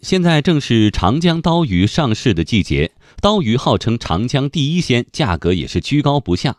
[0.00, 6.56] 现在正是长江刀鱼上市的季节，刀鱼号称长江第一鲜，价格也是居高不下。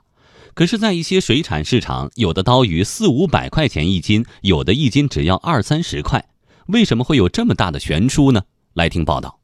[0.54, 6.26] 可是，在一些水产市场，有的刀鱼四五百块钱一斤，有的一斤只要二三十块。
[6.68, 8.42] 为什么会有这么大的悬殊呢？
[8.74, 9.40] 来听报道。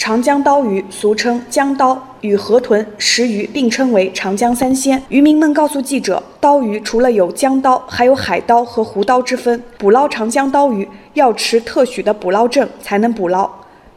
[0.00, 5.00] 长江刀鱼俗称江刀，与河豚、石鱼并称为长江三鲜。
[5.10, 9.62] 渔民们告诉记者，刀鱼除了有江刀，还有海刀和湖刀之分。
[9.76, 13.48] 捕捞长江刀鱼要持特许的捕捞证才能捕捞。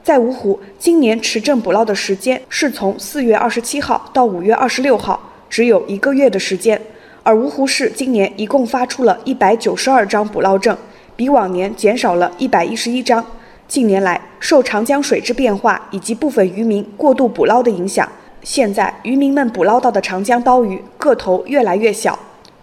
[0.04, 6.80] 在芜湖，今年持证捕捞的时间是从四月二十七号到五月二十六号，只有一个月的时间。
[7.24, 10.78] 而芜湖市今年一共发出了一百九十二张捕捞证，
[11.16, 13.26] 比往年减少了一百一十一张。
[13.68, 18.08] 近年来，受长江水质变化以及部分渔民过度捕捞的影响，
[18.44, 22.18] 现在渔民们捕捞到的长江刀鱼个头越来越小。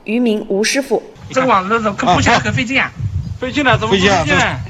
[0.05, 2.91] 渔民吴师傅：“这个网子可捕起来可费劲啊！
[3.41, 4.25] 费劲了，怎么费劲啊？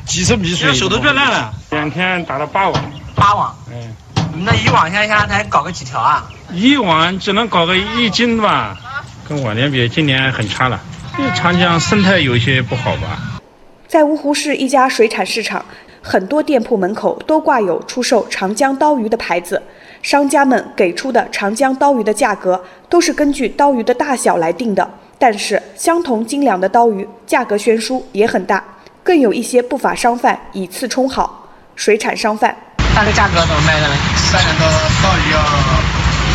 [0.06, 1.52] 几十米水，手都变烂了。
[1.70, 2.82] 两天打了八网，
[3.14, 3.54] 八网。
[3.70, 6.28] 嗯，那一网下下才搞个几条啊？
[6.52, 8.76] 一网只能搞个一斤吧，
[9.28, 10.80] 跟往年比，今年很差了。
[11.34, 13.40] 长江生态有些不好吧？
[13.86, 15.64] 在芜湖市一家水产市场。
[16.02, 19.60] 很多店铺门口都挂有出售长江刀鱼的牌子，
[20.02, 24.88] 商家们给出的长江刀鱼的价格都是根据刀鱼的大小来定的。
[25.18, 28.64] 但是，相同斤两的刀鱼价格悬殊也很大，
[29.04, 31.46] 更有一些不法商贩以次充好。
[31.76, 32.54] 水产商贩，
[32.94, 33.94] 它的价格怎么卖的呢？
[34.16, 34.66] 三两的
[35.02, 35.38] 刀鱼要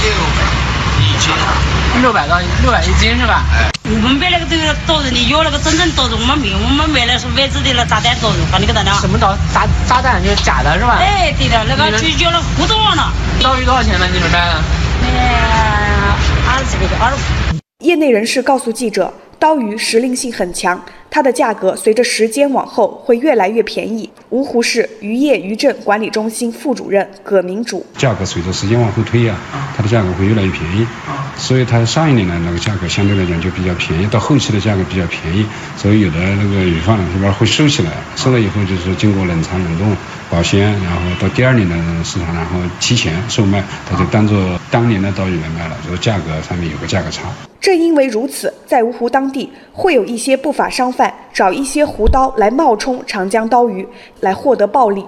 [0.04, 0.44] 六百
[1.02, 1.34] 一斤，
[2.02, 3.44] 六百到六百一斤是吧？
[3.54, 3.75] 哎。
[3.88, 8.92] 我们卖那个这个刀子，你要那个真正刀子，我们没有，我们买的是外资的那炸弹刀子，把你给他俩。
[9.00, 9.38] 什么刀？
[9.54, 10.98] 炸炸弹就是假的，是吧？
[11.00, 13.04] 哎，对的，那个就叫那胡刀呢。
[13.44, 14.08] 刀鱼多少钱呢？
[14.12, 14.54] 你们卖的？
[15.04, 16.18] 卖
[16.50, 17.60] 二十几个，二十五。
[17.86, 19.14] 业内人士告诉记者。
[19.38, 24.10] 刀鱼时令性很强，它的价格随着时间往后会越来越便宜。
[24.32, 29.36] 芜湖市渔业渔政管理中心副主任葛明主：价格随着时间往后推呀，
[29.76, 30.88] 它的价格会越来越便宜，
[31.38, 35.46] 所以它上一年的那个价格相对来讲就比较便宜，到后期的价格比较便宜，
[35.78, 39.96] 所以有的那个鱼贩这边会收起来，收了以后就是经过冷藏冷冻
[40.30, 47.24] 保鲜，然后到第二年的市场，然后提前售卖，它就当做当年的刀鱼来卖了，就是价格上面有个价格差。
[47.60, 53.88] 正因为如此，在芜湖当地会有一些不法商贩找一些湖刀来冒充长江刀鱼，
[54.20, 55.04] 来获得暴利。